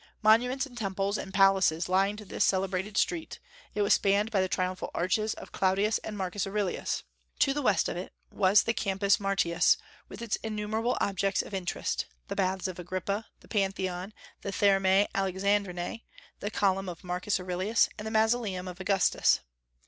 Monuments 0.23 0.65
and 0.65 0.75
temples 0.75 1.15
and 1.15 1.31
palaces 1.31 1.87
lined 1.87 2.17
this 2.17 2.43
celebrated 2.43 2.97
street; 2.97 3.37
it 3.75 3.83
was 3.83 3.93
spanned 3.93 4.31
by 4.31 4.41
the 4.41 4.49
triumphal 4.49 4.89
arches 4.95 5.35
of 5.35 5.51
Claudius 5.51 5.99
and 5.99 6.17
Marcus 6.17 6.47
Aurelius. 6.47 7.03
To 7.37 7.53
the 7.53 7.61
west 7.61 7.87
of 7.87 7.95
it 7.95 8.11
was 8.31 8.63
the 8.63 8.73
Campus 8.73 9.19
Martius, 9.19 9.77
with 10.09 10.23
its 10.23 10.37
innumerable 10.37 10.97
objects 10.99 11.43
of 11.43 11.53
interest, 11.53 12.07
the 12.29 12.35
Baths 12.35 12.67
of 12.67 12.79
Agrippa, 12.79 13.27
the 13.41 13.47
Pantheon, 13.47 14.11
the 14.41 14.51
Thermae 14.51 15.07
Alexandrinae, 15.13 16.01
the 16.39 16.49
Column 16.49 16.89
of 16.89 17.03
Marcus 17.03 17.39
Aurelius, 17.39 17.87
and 17.99 18.07
the 18.07 18.11
Mausoleum 18.11 18.67
of 18.67 18.79
Augustus. 18.79 19.41